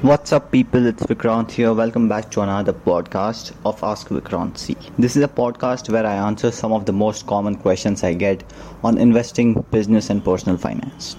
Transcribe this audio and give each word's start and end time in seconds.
What's 0.00 0.32
up, 0.32 0.52
people? 0.52 0.86
It's 0.86 1.02
Vikrant 1.02 1.50
here. 1.50 1.74
Welcome 1.74 2.08
back 2.08 2.30
to 2.30 2.42
another 2.42 2.72
podcast 2.72 3.52
of 3.66 3.82
Ask 3.82 4.06
Vikrant 4.06 4.56
C. 4.56 4.76
This 4.96 5.16
is 5.16 5.24
a 5.24 5.28
podcast 5.28 5.90
where 5.90 6.06
I 6.06 6.14
answer 6.14 6.52
some 6.52 6.70
of 6.70 6.86
the 6.86 6.92
most 6.92 7.26
common 7.26 7.56
questions 7.56 8.04
I 8.04 8.14
get 8.14 8.44
on 8.84 8.96
investing, 8.96 9.54
business, 9.72 10.08
and 10.08 10.24
personal 10.24 10.56
finance. 10.56 11.16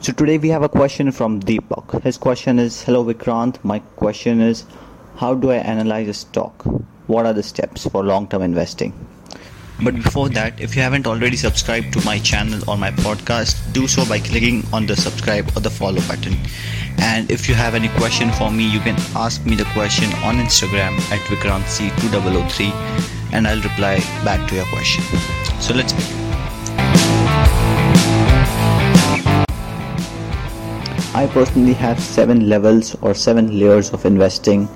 So, 0.00 0.12
today 0.12 0.38
we 0.38 0.48
have 0.48 0.64
a 0.64 0.68
question 0.68 1.12
from 1.12 1.38
Deepak. 1.38 2.02
His 2.02 2.18
question 2.18 2.58
is 2.58 2.82
Hello, 2.82 3.04
Vikrant. 3.04 3.62
My 3.62 3.78
question 3.94 4.40
is 4.40 4.64
How 5.18 5.32
do 5.34 5.52
I 5.52 5.58
analyze 5.58 6.08
a 6.08 6.14
stock? 6.14 6.64
What 7.06 7.26
are 7.26 7.32
the 7.32 7.44
steps 7.44 7.86
for 7.86 8.02
long 8.02 8.26
term 8.26 8.42
investing? 8.42 8.92
But 9.84 9.94
before 9.94 10.30
that, 10.30 10.58
if 10.58 10.74
you 10.74 10.80
haven't 10.80 11.06
already 11.06 11.36
subscribed 11.36 11.92
to 11.92 12.04
my 12.04 12.18
channel 12.18 12.60
or 12.68 12.78
my 12.78 12.90
podcast, 12.90 13.72
do 13.72 13.86
so 13.86 14.06
by 14.06 14.18
clicking 14.18 14.64
on 14.72 14.86
the 14.86 14.96
subscribe 14.96 15.54
or 15.54 15.60
the 15.60 15.70
follow 15.70 16.00
button. 16.08 16.34
And 16.98 17.30
if 17.30 17.48
you 17.48 17.54
have 17.54 17.74
any 17.74 17.88
question 17.90 18.30
for 18.32 18.50
me, 18.50 18.68
you 18.68 18.80
can 18.80 18.96
ask 19.14 19.44
me 19.44 19.56
the 19.56 19.64
question 19.74 20.12
on 20.24 20.36
Instagram 20.36 20.96
at 21.10 21.20
VikrantC2003 21.30 22.72
and 23.32 23.46
I'll 23.46 23.62
reply 23.62 23.98
back 24.24 24.48
to 24.48 24.54
your 24.54 24.66
question. 24.66 25.04
So 25.60 25.74
let's 25.74 25.92
begin. 25.92 26.16
I 31.14 31.26
personally 31.32 31.72
have 31.72 31.98
seven 31.98 32.48
levels 32.48 32.94
or 33.00 33.14
seven 33.14 33.58
layers 33.58 33.90
of 33.92 34.04
investing 34.04 34.68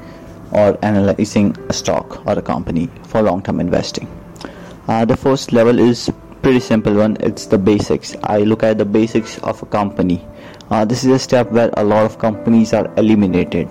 or 0.53 0.79
analyzing 0.83 1.55
a 1.69 1.73
stock 1.73 2.27
or 2.27 2.39
a 2.39 2.43
company 2.43 2.89
for 3.05 3.23
long 3.23 3.43
term 3.43 3.61
investing. 3.61 4.09
Uh, 4.89 5.05
the 5.05 5.17
first 5.17 5.53
level 5.53 5.79
is 5.79 6.11
pretty 6.43 6.61
simple 6.61 6.95
one. 6.95 7.17
It's 7.21 7.47
the 7.47 7.59
basics. 7.59 8.17
I 8.25 8.39
look 8.39 8.63
at 8.63 8.79
the 8.79 8.85
basics 8.85 9.39
of 9.41 9.63
a 9.63 9.67
company. 9.67 10.27
Uh, 10.71 10.85
this 10.85 11.03
is 11.03 11.11
a 11.11 11.19
step 11.19 11.51
where 11.51 11.69
a 11.77 11.83
lot 11.83 12.05
of 12.05 12.19
companies 12.19 12.73
are 12.73 12.89
eliminated. 12.97 13.69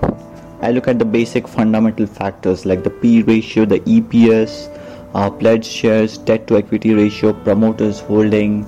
I 0.62 0.72
look 0.72 0.90
at 0.90 1.00
the 1.00 1.06
basic 1.06 1.48
fundamental 1.48 2.06
factors 2.06 2.66
like 2.66 2.84
the 2.84 2.90
PE 2.90 3.22
ratio, 3.22 3.64
the 3.64 3.80
EPS, 3.80 4.68
uh, 5.14 5.30
pledged 5.30 5.66
shares, 5.66 6.18
debt 6.18 6.46
to 6.48 6.58
equity 6.58 6.94
ratio, 6.94 7.32
promoters 7.32 8.02
holding, 8.02 8.66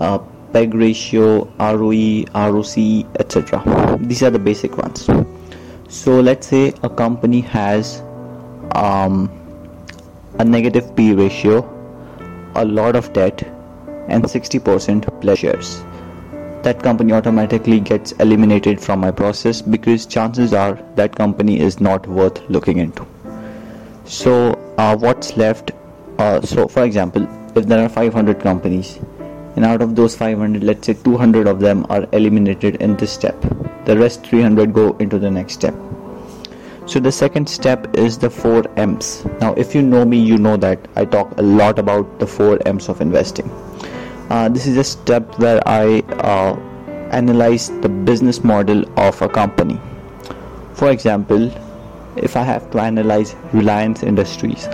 uh, 0.00 0.16
PEG 0.54 0.72
ratio, 0.74 1.44
ROE, 1.58 2.24
ROC, 2.34 2.78
etc. 3.20 3.98
These 4.00 4.22
are 4.22 4.30
the 4.30 4.38
basic 4.38 4.78
ones. 4.78 5.06
So 5.88 6.20
let's 6.20 6.46
say 6.46 6.72
a 6.82 6.88
company 6.88 7.42
has 7.42 8.00
um, 8.74 9.30
a 10.38 10.44
negative 10.44 10.96
PE 10.96 11.12
ratio 11.12 11.70
a 12.56 12.64
lot 12.64 12.96
of 12.96 13.12
debt 13.12 13.42
and 14.08 14.24
60% 14.24 15.20
pleasures. 15.20 15.82
That 16.64 16.82
company 16.82 17.12
automatically 17.12 17.78
gets 17.78 18.12
eliminated 18.12 18.80
from 18.80 19.00
my 19.00 19.10
process 19.10 19.62
because 19.62 20.06
chances 20.06 20.52
are 20.52 20.74
that 20.96 21.14
company 21.14 21.60
is 21.60 21.80
not 21.80 22.06
worth 22.06 22.40
looking 22.48 22.78
into. 22.78 23.06
So, 24.04 24.52
uh, 24.78 24.96
what's 24.96 25.36
left? 25.36 25.72
Uh, 26.18 26.40
so, 26.40 26.66
for 26.66 26.84
example, 26.84 27.28
if 27.54 27.66
there 27.66 27.84
are 27.84 27.88
500 27.88 28.40
companies, 28.40 28.98
and 29.56 29.64
out 29.64 29.82
of 29.82 29.94
those 29.94 30.16
500, 30.16 30.64
let's 30.64 30.86
say 30.86 30.94
200 30.94 31.46
of 31.46 31.60
them 31.60 31.86
are 31.90 32.06
eliminated 32.12 32.76
in 32.76 32.96
this 32.96 33.12
step, 33.12 33.40
the 33.84 33.98
rest 33.98 34.26
300 34.26 34.72
go 34.72 34.96
into 34.96 35.18
the 35.18 35.30
next 35.30 35.52
step 35.54 35.74
so 36.86 37.00
the 37.00 37.10
second 37.10 37.48
step 37.48 37.96
is 37.96 38.18
the 38.18 38.28
4 38.28 38.64
M's. 38.76 39.24
Now, 39.40 39.54
if 39.54 39.74
you 39.74 39.80
know 39.80 40.04
me, 40.04 40.18
you 40.18 40.36
know 40.36 40.58
that 40.58 40.78
I 40.96 41.06
talk 41.06 41.38
a 41.38 41.42
lot 41.42 41.78
about 41.78 42.18
the 42.18 42.26
4 42.26 42.58
M's 42.66 42.90
of 42.90 43.00
investing. 43.00 43.50
Uh, 44.30 44.48
this 44.48 44.66
is 44.66 44.78
a 44.78 44.84
step 44.84 45.38
where 45.38 45.60
I 45.68 45.98
uh, 46.20 46.56
analyze 47.12 47.68
the 47.82 47.90
business 47.90 48.42
model 48.42 48.84
of 48.98 49.20
a 49.20 49.28
company. 49.28 49.78
For 50.72 50.90
example, 50.90 51.52
if 52.16 52.34
I 52.34 52.42
have 52.42 52.70
to 52.70 52.80
analyze 52.80 53.36
Reliance 53.52 54.02
Industries, 54.02 54.66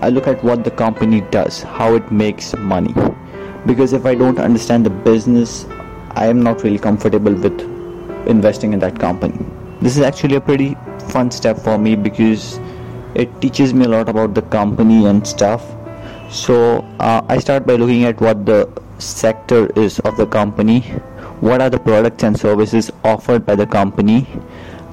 I 0.00 0.08
look 0.08 0.26
at 0.26 0.42
what 0.42 0.64
the 0.64 0.70
company 0.70 1.20
does, 1.30 1.62
how 1.62 1.94
it 1.94 2.10
makes 2.10 2.56
money. 2.56 2.94
Because 3.66 3.92
if 3.92 4.06
I 4.06 4.14
don't 4.14 4.38
understand 4.38 4.86
the 4.86 4.90
business, 4.90 5.66
I 6.12 6.26
am 6.26 6.42
not 6.42 6.62
really 6.62 6.78
comfortable 6.78 7.34
with 7.34 7.60
investing 8.26 8.72
in 8.72 8.78
that 8.78 8.98
company. 8.98 9.44
This 9.82 9.98
is 9.98 10.02
actually 10.02 10.36
a 10.36 10.40
pretty 10.40 10.74
fun 11.10 11.30
step 11.30 11.58
for 11.58 11.76
me 11.76 11.96
because 11.96 12.58
it 13.14 13.40
teaches 13.42 13.74
me 13.74 13.84
a 13.84 13.88
lot 13.88 14.08
about 14.08 14.34
the 14.34 14.42
company 14.42 15.04
and 15.04 15.26
stuff 15.26 15.62
so 16.30 16.84
uh, 17.00 17.22
i 17.28 17.38
start 17.38 17.66
by 17.66 17.74
looking 17.74 18.04
at 18.04 18.20
what 18.20 18.44
the 18.46 18.68
sector 18.98 19.66
is 19.78 19.98
of 20.00 20.16
the 20.16 20.26
company. 20.26 20.80
What 21.40 21.60
are 21.60 21.70
the 21.70 21.78
products 21.78 22.24
and 22.24 22.38
services 22.38 22.90
offered 23.04 23.44
by 23.44 23.56
the 23.56 23.66
company? 23.66 24.26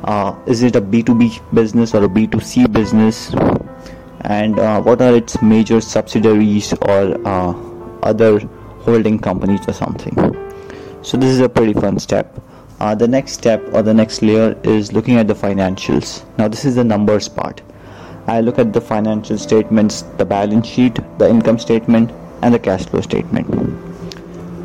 Uh, 0.04 0.36
is 0.46 0.64
it 0.64 0.76
a 0.76 0.82
b2b 0.82 1.54
business 1.54 1.96
or 1.96 2.04
a 2.04 2.10
b2c 2.10 2.72
business? 2.72 3.34
And 4.22 4.60
uh, 4.60 4.82
what 4.82 5.02
are 5.02 5.16
its 5.16 5.42
major 5.42 5.82
subsidiaries 5.82 6.74
or 6.74 7.28
uh, 7.28 7.54
other 8.04 8.40
holding 8.84 9.20
companies 9.20 9.68
or 9.68 9.74
something? 9.74 10.16
So 11.02 11.18
this 11.18 11.30
is 11.30 11.40
a 11.40 11.50
pretty 11.50 11.74
fun 11.74 12.00
step. 12.00 12.42
Uh, 12.80 12.96
the 12.96 13.08
next 13.08 13.34
step 13.34 13.62
or 13.74 13.82
the 13.82 13.94
next 13.94 14.22
layer 14.22 14.58
is 14.64 14.92
looking 14.92 15.16
at 15.16 15.28
the 15.28 15.34
financials. 15.34 16.26
Now, 16.38 16.48
this 16.48 16.66
is 16.66 16.76
the 16.76 16.84
numbers 16.84 17.30
part. 17.30 17.62
I 18.28 18.42
look 18.42 18.58
at 18.60 18.74
the 18.74 18.82
financial 18.82 19.38
statements, 19.38 20.04
the 20.18 20.26
balance 20.26 20.68
sheet, 20.68 21.00
the 21.18 21.30
income 21.30 21.60
statement, 21.60 22.12
and 22.42 22.54
the 22.54 22.60
cash 22.60 22.86
flow 22.86 23.02
statement. 23.02 23.48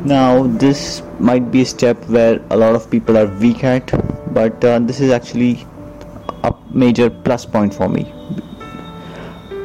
Now, 0.05 0.47
this 0.47 1.03
might 1.19 1.51
be 1.51 1.61
a 1.61 1.65
step 1.65 1.97
where 2.07 2.41
a 2.49 2.57
lot 2.57 2.75
of 2.75 2.89
people 2.89 3.17
are 3.17 3.27
weak 3.27 3.63
at, 3.63 3.91
but 4.33 4.63
uh, 4.63 4.79
this 4.79 5.01
is 5.01 5.11
actually 5.11 5.65
a 6.43 6.53
major 6.73 7.09
plus 7.09 7.45
point 7.45 7.73
for 7.73 7.89
me. 7.89 8.13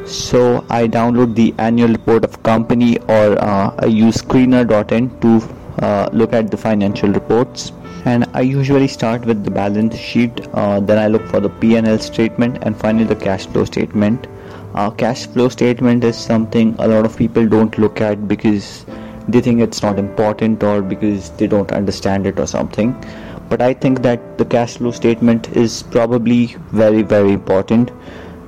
So, 0.05 0.65
I 0.69 0.87
download 0.87 1.35
the 1.35 1.55
annual 1.57 1.89
report 1.89 2.25
of 2.25 2.43
company 2.43 2.99
or 3.07 3.41
uh, 3.41 3.75
I 3.79 3.85
use 3.85 4.17
screener.in 4.17 5.19
to 5.21 5.83
uh, 5.83 6.09
look 6.11 6.33
at 6.33 6.51
the 6.51 6.57
financial 6.57 7.09
reports 7.09 7.71
and 8.05 8.25
I 8.33 8.41
usually 8.41 8.87
start 8.87 9.25
with 9.25 9.43
the 9.43 9.51
balance 9.51 9.97
sheet 9.97 10.47
uh, 10.53 10.79
then 10.79 10.99
I 10.99 11.07
look 11.07 11.25
for 11.27 11.39
the 11.39 11.49
P&L 11.49 11.97
statement 11.99 12.59
and 12.61 12.77
finally 12.77 13.03
the 13.03 13.15
cash 13.15 13.47
flow 13.47 13.65
statement. 13.65 14.27
Uh, 14.75 14.91
cash 14.91 15.25
flow 15.25 15.49
statement 15.49 16.03
is 16.03 16.15
something 16.15 16.75
a 16.79 16.87
lot 16.87 17.05
of 17.05 17.17
people 17.17 17.47
don't 17.47 17.77
look 17.79 18.01
at 18.01 18.27
because 18.27 18.85
they 19.27 19.41
think 19.41 19.59
it's 19.59 19.81
not 19.81 19.97
important 19.97 20.61
or 20.61 20.81
because 20.81 21.31
they 21.31 21.47
don't 21.47 21.71
understand 21.71 22.27
it 22.27 22.39
or 22.39 22.45
something. 22.45 22.95
But 23.49 23.61
I 23.61 23.73
think 23.73 24.03
that 24.03 24.37
the 24.37 24.45
cash 24.45 24.77
flow 24.77 24.91
statement 24.91 25.49
is 25.55 25.81
probably 25.83 26.55
very 26.71 27.01
very 27.01 27.31
important 27.31 27.91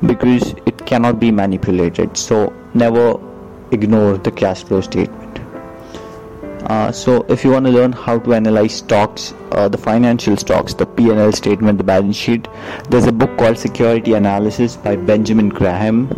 because 0.05 0.53
it 0.67 0.85
cannot 0.85 1.19
be 1.19 1.31
manipulated. 1.31 2.15
So 2.15 2.53
never 2.75 3.19
ignore 3.71 4.17
the 4.17 4.31
cash 4.31 4.63
flow 4.63 4.81
statement 4.81 5.26
uh, 6.67 6.91
so 6.91 7.25
if 7.29 7.45
you 7.45 7.51
want 7.51 7.65
to 7.65 7.71
learn 7.71 7.93
how 7.93 8.19
to 8.19 8.33
analyze 8.33 8.75
stocks, 8.75 9.33
uh, 9.51 9.69
the 9.69 9.77
financial 9.77 10.35
stocks, 10.35 10.73
the 10.73 10.85
P&L 10.85 11.31
statement, 11.31 11.77
the 11.77 11.83
balance 11.83 12.17
sheet, 12.17 12.47
there's 12.89 13.05
a 13.05 13.11
book 13.11 13.37
called 13.37 13.57
Security 13.57 14.13
Analysis 14.13 14.75
by 14.75 14.97
Benjamin 14.97 15.47
Graham. 15.47 16.11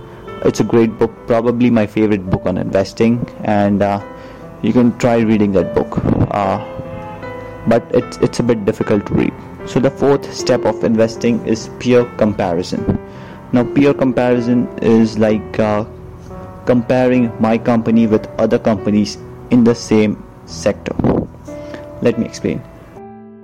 It's 0.43 0.59
a 0.59 0.63
great 0.63 0.97
book, 0.97 1.11
probably 1.27 1.69
my 1.69 1.85
favorite 1.85 2.27
book 2.31 2.47
on 2.47 2.57
investing, 2.57 3.29
and 3.43 3.83
uh, 3.83 4.01
you 4.63 4.73
can 4.73 4.97
try 4.97 5.17
reading 5.19 5.51
that 5.51 5.75
book. 5.75 5.99
Uh, 6.31 6.57
but 7.67 7.83
it's 7.93 8.17
it's 8.17 8.39
a 8.39 8.43
bit 8.43 8.65
difficult 8.65 9.05
to 9.07 9.13
read. 9.13 9.33
So 9.67 9.79
the 9.79 9.91
fourth 9.91 10.33
step 10.33 10.65
of 10.65 10.83
investing 10.83 11.45
is 11.45 11.69
peer 11.79 12.05
comparison. 12.17 12.97
Now 13.51 13.65
peer 13.65 13.93
comparison 13.93 14.67
is 14.79 15.19
like 15.19 15.59
uh, 15.59 15.85
comparing 16.65 17.31
my 17.39 17.57
company 17.57 18.07
with 18.07 18.25
other 18.39 18.57
companies 18.57 19.17
in 19.51 19.63
the 19.63 19.75
same 19.75 20.23
sector. 20.49 20.95
Let 22.01 22.17
me 22.17 22.25
explain. 22.25 22.61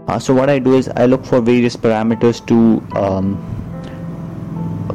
Uh, 0.08 0.20
so 0.20 0.34
what 0.34 0.50
I 0.50 0.60
do 0.60 0.76
is 0.76 0.90
I 0.90 1.06
look 1.06 1.26
for 1.26 1.42
various 1.42 1.76
parameters 1.76 2.46
to 2.48 2.82
um, 2.98 3.38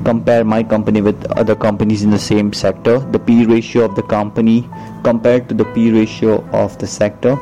compare 0.05 0.45
my 0.45 0.63
company 0.63 1.03
with 1.03 1.31
other 1.33 1.55
companies 1.55 2.03
in 2.03 2.11
the 2.11 2.19
same 2.19 2.53
sector. 2.53 2.99
The 2.99 3.19
PE 3.19 3.47
ratio 3.47 3.85
of 3.85 3.97
the 3.97 4.03
company 4.03 4.69
compared 5.03 5.49
to 5.49 5.55
the 5.55 5.65
PE 5.65 5.91
ratio 5.91 6.45
of 6.51 6.79
the 6.79 6.87
sector, 6.87 7.37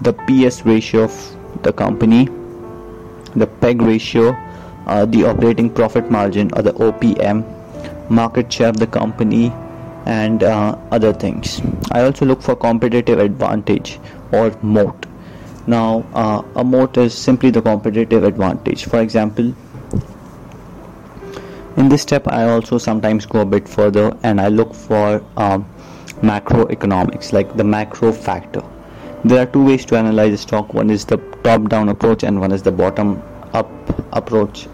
the 0.00 0.12
PS 0.12 0.64
ratio 0.64 1.04
of 1.04 1.62
the 1.62 1.72
company, 1.72 2.28
the 3.36 3.46
PEG 3.46 3.82
ratio, 3.82 4.36
uh, 4.86 5.04
the 5.04 5.24
operating 5.24 5.70
profit 5.70 6.10
margin 6.10 6.50
or 6.54 6.62
the 6.62 6.72
OPM, 6.72 7.44
market 8.10 8.52
share 8.52 8.68
of 8.68 8.78
the 8.78 8.86
company, 8.86 9.52
and 10.06 10.42
uh, 10.42 10.76
other 10.90 11.12
things. 11.12 11.60
I 11.92 12.02
also 12.02 12.26
look 12.26 12.42
for 12.42 12.56
competitive 12.56 13.18
advantage 13.18 13.98
or 14.32 14.56
moat. 14.62 15.06
Now, 15.66 16.04
uh, 16.14 16.42
a 16.56 16.64
moat 16.64 16.96
is 16.96 17.14
simply 17.14 17.50
the 17.50 17.62
competitive 17.62 18.24
advantage. 18.24 18.84
For 18.86 19.00
example, 19.00 19.54
in 21.76 21.88
this 21.88 22.02
step, 22.02 22.26
I 22.28 22.48
also 22.48 22.78
sometimes 22.78 23.26
go 23.26 23.40
a 23.40 23.46
bit 23.46 23.68
further 23.68 24.16
and 24.22 24.40
I 24.40 24.48
look 24.48 24.74
for 24.74 25.24
um, 25.36 25.64
macroeconomics, 26.20 27.32
like 27.32 27.56
the 27.56 27.64
macro 27.64 28.12
factor. 28.12 28.62
There 29.24 29.40
are 29.40 29.46
two 29.46 29.64
ways 29.64 29.84
to 29.86 29.96
analyze 29.96 30.32
a 30.34 30.38
stock 30.38 30.74
one 30.74 30.90
is 30.90 31.04
the 31.04 31.18
top 31.44 31.68
down 31.68 31.88
approach, 31.88 32.24
and 32.24 32.40
one 32.40 32.50
is 32.50 32.62
the 32.62 32.72
bottom 32.72 33.22
up 33.52 33.70
approach. 34.12 34.66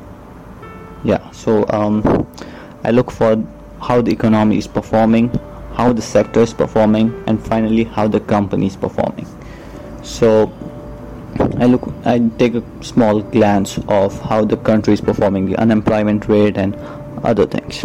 yeah 1.05 1.31
so 1.31 1.65
um, 1.71 2.27
i 2.85 2.91
look 2.91 3.11
for 3.11 3.37
how 3.81 4.01
the 4.01 4.13
economy 4.13 4.59
is 4.59 4.67
performing 4.67 5.31
how 5.79 5.93
the 5.93 6.03
sector 6.03 6.41
is 6.41 6.53
performing 6.53 7.11
and 7.29 7.41
finally 7.47 7.85
how 7.85 8.09
the 8.09 8.21
company 8.21 8.67
is 8.67 8.77
performing. 8.77 9.27
So 10.03 10.53
I 11.61 11.67
look 11.67 11.89
I 12.05 12.19
take 12.39 12.57
a 12.57 12.65
small 12.83 13.21
glance 13.23 13.79
of 13.87 14.21
how 14.21 14.45
the 14.45 14.57
country 14.57 14.95
is 14.95 15.01
performing 15.01 15.47
the 15.47 15.57
unemployment 15.57 16.29
rate 16.29 16.59
and 16.59 16.75
other 17.23 17.47
things. 17.47 17.81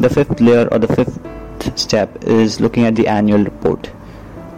The 0.00 0.10
fifth 0.10 0.40
layer 0.40 0.68
or 0.70 0.78
the 0.78 0.94
fifth 0.94 1.18
step 1.78 2.24
is 2.24 2.60
looking 2.60 2.84
at 2.84 2.94
the 2.94 3.08
annual 3.08 3.42
report. 3.42 3.90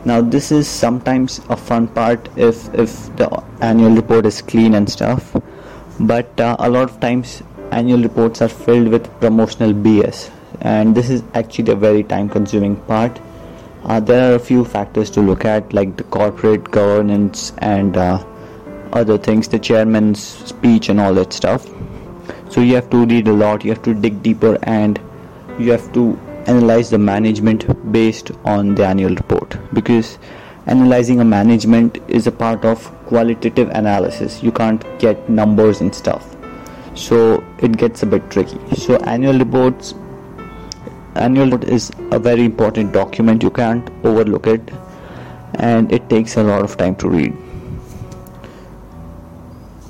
Now 0.04 0.20
this 0.20 0.50
is 0.50 0.66
sometimes 0.66 1.40
a 1.48 1.56
fun 1.56 1.86
part 1.86 2.28
if 2.36 2.68
if 2.74 2.96
the 3.16 3.30
annual 3.60 3.94
report 4.02 4.26
is 4.26 4.42
clean 4.42 4.74
and 4.74 4.90
stuff 4.90 5.36
but 6.00 6.40
uh, 6.40 6.56
a 6.58 6.68
lot 6.68 6.90
of 6.90 6.98
times 6.98 7.42
annual 7.80 8.02
reports 8.02 8.40
are 8.40 8.48
filled 8.48 8.88
with 8.88 9.08
promotional 9.20 9.72
bs 9.72 10.30
and 10.60 10.94
this 10.94 11.10
is 11.10 11.22
actually 11.34 11.72
a 11.72 11.76
very 11.76 12.02
time 12.02 12.28
consuming 12.28 12.76
part. 12.92 13.20
Uh, 13.84 14.00
there 14.00 14.30
are 14.30 14.34
a 14.36 14.38
few 14.38 14.64
factors 14.64 15.10
to 15.10 15.20
look 15.20 15.44
at 15.44 15.72
like 15.74 15.96
the 15.96 16.04
corporate 16.04 16.70
governance 16.70 17.52
and 17.58 17.96
uh, 17.96 18.24
other 18.92 19.18
things 19.18 19.48
the 19.48 19.58
chairman's 19.58 20.22
speech 20.22 20.88
and 20.88 21.00
all 21.00 21.12
that 21.14 21.32
stuff. 21.32 21.66
So 22.48 22.60
you 22.60 22.74
have 22.76 22.88
to 22.90 23.04
read 23.04 23.28
a 23.28 23.32
lot 23.32 23.64
you 23.64 23.72
have 23.72 23.82
to 23.82 23.94
dig 23.94 24.22
deeper 24.22 24.58
and 24.62 25.00
you 25.58 25.70
have 25.70 25.92
to 25.92 26.18
analyze 26.46 26.90
the 26.90 26.98
management 26.98 27.92
based 27.92 28.30
on 28.44 28.74
the 28.74 28.86
annual 28.86 29.14
report. 29.14 29.56
Because 29.72 30.18
analyzing 30.66 31.20
a 31.20 31.24
management 31.24 31.98
is 32.08 32.26
a 32.26 32.32
part 32.32 32.64
of 32.64 32.84
qualitative 33.06 33.68
analysis. 33.70 34.42
You 34.42 34.52
can't 34.52 34.82
get 34.98 35.28
numbers 35.28 35.80
and 35.80 35.94
stuff. 35.94 36.36
So 36.94 37.43
it 37.64 37.76
gets 37.76 38.02
a 38.02 38.06
bit 38.06 38.30
tricky. 38.30 38.58
So 38.76 38.96
annual 39.14 39.38
reports 39.38 39.94
annual 41.14 41.50
report 41.50 41.64
is 41.64 41.90
a 42.10 42.18
very 42.18 42.44
important 42.44 42.92
document. 42.92 43.42
You 43.42 43.50
can't 43.50 43.88
overlook 44.04 44.46
it. 44.46 44.70
And 45.54 45.92
it 45.92 46.08
takes 46.08 46.36
a 46.36 46.42
lot 46.42 46.62
of 46.62 46.76
time 46.76 46.96
to 46.96 47.08
read. 47.08 47.36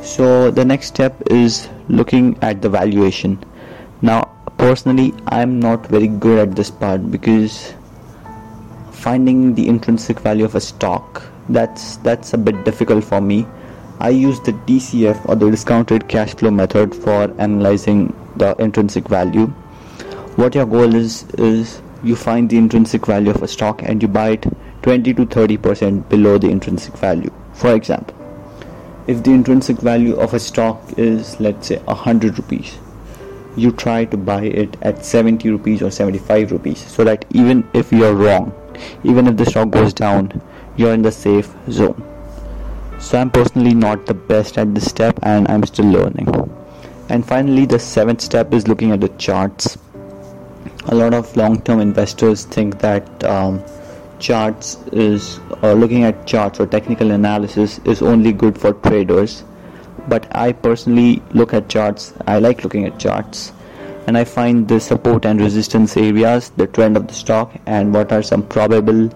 So 0.03 0.51
the 0.51 0.65
next 0.65 0.89
step 0.89 1.17
is 1.31 1.69
looking 1.89 2.39
at 2.43 2.61
the 2.61 2.69
valuation. 2.69 3.43
Now 4.03 4.35
personally 4.59 5.13
i'm 5.29 5.59
not 5.61 5.87
very 5.95 6.07
good 6.25 6.39
at 6.39 6.55
this 6.57 6.71
part 6.71 7.11
because 7.11 7.75
finding 8.93 9.55
the 9.55 9.67
intrinsic 9.67 10.21
value 10.21 10.45
of 10.45 10.55
a 10.55 10.61
stock 10.61 11.23
that's 11.49 11.97
that's 12.09 12.33
a 12.35 12.39
bit 12.39 12.65
difficult 12.65 13.03
for 13.03 13.21
me 13.21 13.47
i 14.05 14.09
use 14.11 14.41
the 14.47 14.53
dcf 14.69 15.29
or 15.29 15.35
the 15.35 15.51
discounted 15.51 16.07
cash 16.09 16.35
flow 16.35 16.51
method 16.51 16.95
for 16.95 17.23
analyzing 17.39 18.15
the 18.37 18.55
intrinsic 18.57 19.09
value. 19.09 19.47
What 20.37 20.55
your 20.55 20.67
goal 20.67 20.95
is 20.95 21.25
is 21.39 21.81
you 22.03 22.17
find 22.17 22.51
the 22.51 22.59
intrinsic 22.59 23.07
value 23.07 23.31
of 23.31 23.43
a 23.43 23.49
stock 23.49 23.83
and 23.83 24.03
you 24.03 24.09
buy 24.09 24.31
it 24.31 24.47
20 24.83 25.15
to 25.15 25.27
30 25.27 25.57
percent 25.57 26.09
below 26.09 26.37
the 26.39 26.51
intrinsic 26.51 26.95
value. 26.99 27.33
For 27.55 27.75
example 27.75 28.15
if 29.07 29.23
the 29.23 29.31
intrinsic 29.31 29.79
value 29.79 30.17
of 30.17 30.35
a 30.35 30.41
stock 30.41 30.99
is 30.99 31.39
let's 31.41 31.69
say 31.69 31.79
100 31.79 32.39
rupees 32.39 32.79
you 33.57 33.71
try 33.71 34.05
to 34.05 34.17
buy 34.17 34.43
it 34.43 34.77
at 34.83 35.05
70 35.05 35.49
rupees 35.51 35.83
or 35.83 35.91
75 35.91 36.53
rupees 36.53 36.85
so 36.91 37.05
that 37.05 37.25
even 37.31 37.69
if 37.73 37.93
you're 37.93 38.15
wrong 38.15 38.53
even 39.03 39.27
if 39.27 39.37
the 39.37 39.47
stock 39.47 39.71
goes 39.71 39.95
down 39.95 40.43
you're 40.77 40.95
in 40.95 41.03
the 41.03 41.13
safe 41.13 41.55
zone 41.71 42.03
so 43.07 43.19
i'm 43.21 43.31
personally 43.31 43.75
not 43.75 44.07
the 44.07 44.15
best 44.33 44.59
at 44.65 44.75
this 44.75 44.91
step 44.95 45.19
and 45.23 45.49
i'm 45.55 45.65
still 45.73 45.91
learning 45.97 46.29
and 47.09 47.27
finally 47.33 47.67
the 47.67 47.79
seventh 47.79 48.21
step 48.21 48.53
is 48.59 48.67
looking 48.67 48.93
at 48.93 49.01
the 49.01 49.13
charts 49.27 49.77
a 50.87 50.95
lot 50.95 51.15
of 51.15 51.37
long-term 51.37 51.81
investors 51.81 52.45
think 52.45 52.79
that 52.79 53.25
um, 53.25 53.63
charts 54.19 54.77
is 54.93 55.41
uh, 55.63 55.73
looking 55.73 56.05
at 56.05 56.27
charts 56.27 56.61
or 56.61 56.67
technical 56.67 57.11
analysis 57.11 57.79
is 57.85 58.01
only 58.01 58.33
good 58.33 58.57
for 58.57 58.73
traders 58.89 59.45
but 60.09 60.27
I 60.37 60.53
personally 60.53 61.23
look 61.33 61.55
at 61.55 61.69
charts. 61.69 62.13
I 62.27 62.39
like 62.39 62.63
looking 62.63 62.85
at 62.85 62.99
charts 62.99 63.53
and 64.07 64.19
I 64.19 64.25
find 64.25 64.69
the 64.69 64.81
support 64.81 65.25
and 65.25 65.41
resistance 65.41 65.97
areas, 65.97 66.51
the 66.51 66.67
trend 66.67 66.97
of 66.97 67.09
the 67.09 67.15
stock, 67.15 67.53
and 67.65 67.95
what 67.95 68.13
are 68.13 68.23
some 68.23 68.43
probable 68.43 69.11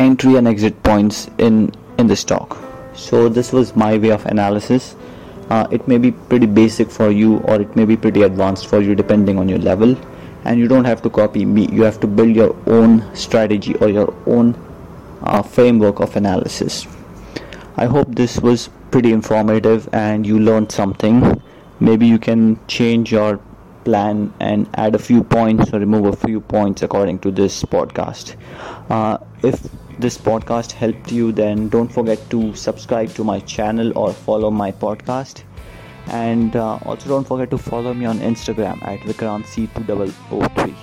entry 0.00 0.34
and 0.34 0.48
exit 0.48 0.82
points 0.82 1.30
in 1.38 1.72
in 1.98 2.08
the 2.08 2.16
stock. 2.16 2.67
So 2.98 3.28
this 3.28 3.52
was 3.52 3.76
my 3.76 3.96
way 3.96 4.10
of 4.10 4.26
analysis. 4.26 4.96
Uh, 5.50 5.66
it 5.70 5.86
may 5.86 5.98
be 5.98 6.10
pretty 6.10 6.46
basic 6.46 6.90
for 6.90 7.10
you, 7.10 7.38
or 7.38 7.60
it 7.60 7.74
may 7.76 7.84
be 7.84 7.96
pretty 7.96 8.22
advanced 8.22 8.66
for 8.66 8.80
you, 8.80 8.94
depending 8.94 9.38
on 9.38 9.48
your 9.48 9.58
level. 9.58 9.96
And 10.44 10.58
you 10.58 10.66
don't 10.66 10.84
have 10.84 11.00
to 11.02 11.10
copy 11.10 11.44
me. 11.44 11.68
You 11.68 11.82
have 11.84 12.00
to 12.00 12.06
build 12.06 12.34
your 12.34 12.56
own 12.66 13.04
strategy 13.14 13.74
or 13.76 13.88
your 13.88 14.12
own 14.26 14.56
uh, 15.22 15.42
framework 15.42 16.00
of 16.00 16.16
analysis. 16.16 16.86
I 17.76 17.86
hope 17.86 18.08
this 18.14 18.40
was 18.40 18.68
pretty 18.90 19.12
informative 19.12 19.88
and 19.92 20.26
you 20.26 20.38
learned 20.38 20.72
something. 20.72 21.40
Maybe 21.80 22.06
you 22.06 22.18
can 22.18 22.58
change 22.66 23.12
your 23.12 23.40
plan 23.84 24.32
and 24.40 24.68
add 24.74 24.94
a 24.94 24.98
few 24.98 25.22
points 25.22 25.72
or 25.72 25.78
remove 25.78 26.06
a 26.06 26.16
few 26.16 26.40
points 26.40 26.82
according 26.82 27.18
to 27.20 27.30
this 27.30 27.62
podcast. 27.64 28.36
Uh, 28.90 29.18
if 29.42 29.60
this 29.98 30.16
podcast 30.16 30.72
helped 30.72 31.10
you, 31.12 31.32
then 31.32 31.68
don't 31.68 31.88
forget 31.88 32.18
to 32.30 32.54
subscribe 32.54 33.10
to 33.14 33.24
my 33.24 33.40
channel 33.40 33.96
or 33.96 34.12
follow 34.12 34.50
my 34.50 34.70
podcast. 34.70 35.42
And 36.06 36.56
uh, 36.56 36.78
also 36.86 37.08
don't 37.08 37.26
forget 37.26 37.50
to 37.50 37.58
follow 37.58 37.92
me 37.92 38.06
on 38.06 38.18
Instagram 38.20 38.82
at 38.82 39.00
VikrantC2003. 39.00 40.74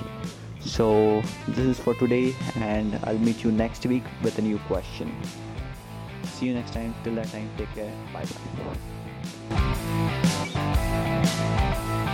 So 0.60 1.22
this 1.48 1.66
is 1.66 1.80
for 1.80 1.94
today, 1.94 2.36
and 2.56 3.00
I'll 3.04 3.20
meet 3.20 3.44
you 3.44 3.52
next 3.52 3.86
week 3.86 4.04
with 4.24 4.38
a 4.40 4.42
new 4.42 4.58
question. 4.68 5.16
See 6.24 6.48
you 6.48 6.54
next 6.54 6.74
time. 6.74 6.94
Till 7.04 7.16
that 7.16 7.28
time, 7.28 7.50
take 7.58 7.74
care. 7.76 7.92
Bye 8.12 8.26
bye. 12.06 12.12